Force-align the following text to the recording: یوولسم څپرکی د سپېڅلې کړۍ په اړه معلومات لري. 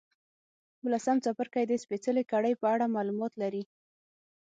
یوولسم 0.79 1.17
څپرکی 1.23 1.63
د 1.67 1.73
سپېڅلې 1.83 2.23
کړۍ 2.31 2.53
په 2.61 2.67
اړه 2.73 2.93
معلومات 2.95 3.33
لري. 3.41 3.63